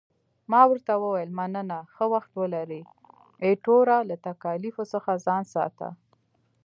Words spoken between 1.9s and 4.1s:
ښه وخت ولرې، ایټوره،